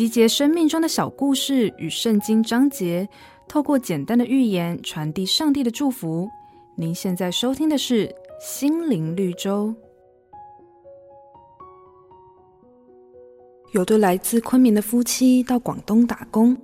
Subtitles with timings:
[0.00, 3.06] 集结生命中的小故事与圣经章节，
[3.46, 6.26] 透过简单的寓言传递上帝的祝福。
[6.74, 8.08] 您现在收听的是
[8.40, 9.66] 《心灵绿洲》。
[13.72, 16.56] 有对来自昆明的夫妻到广东打工，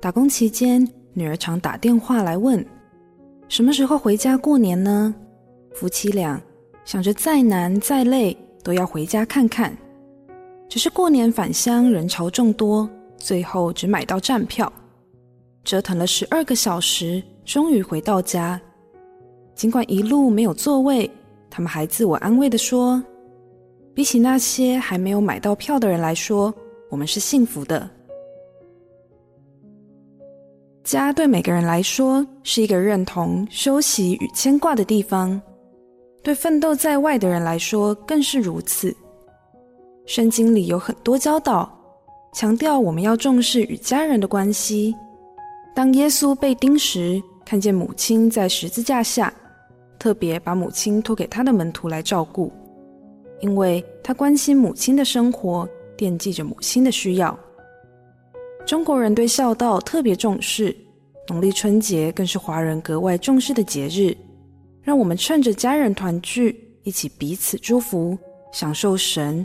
[0.00, 2.66] 打工期间，女儿常打电话来问：
[3.46, 5.14] 什么时候回家过年呢？
[5.72, 6.42] 夫妻俩
[6.84, 9.72] 想着再难再累都要回家看看。
[10.68, 14.70] 只是过年返乡人潮众多，最后只买到站票，
[15.64, 18.60] 折腾了十二个小时，终于回到家。
[19.54, 21.10] 尽管一路没有座位，
[21.48, 23.02] 他们还自我安慰地说
[23.94, 26.52] ：“比起那些还没有买到票的人来说，
[26.90, 27.88] 我们是幸福的。”
[30.84, 35.40] 家对每个人来说是一个认同、休息与牵挂的地方，
[36.22, 38.94] 对奋斗在外的人来说更是如此。
[40.06, 41.68] 圣经里有很多教导，
[42.32, 44.94] 强调我们要重视与家人的关系。
[45.74, 49.34] 当耶稣被钉时，看见母亲在十字架下，
[49.98, 52.52] 特别把母亲托给他的门徒来照顾，
[53.40, 57.36] 因为他关心母亲的生活，惦记着母亲的需要。
[58.64, 60.74] 中国人对孝道特别重视，
[61.28, 64.16] 农历春节更是华人格外重视的节日。
[64.82, 68.16] 让我们趁着家人团聚，一起彼此祝福，
[68.52, 69.44] 享受神